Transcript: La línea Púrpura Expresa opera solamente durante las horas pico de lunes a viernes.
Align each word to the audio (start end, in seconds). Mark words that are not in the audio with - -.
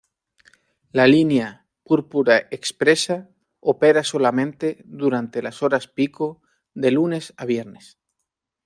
La 0.91 1.05
línea 1.05 1.67
Púrpura 1.83 2.47
Expresa 2.49 3.29
opera 3.59 4.03
solamente 4.03 4.81
durante 4.85 5.43
las 5.43 5.61
horas 5.61 5.87
pico 5.87 6.41
de 6.73 6.89
lunes 6.89 7.35
a 7.37 7.45
viernes. 7.45 7.99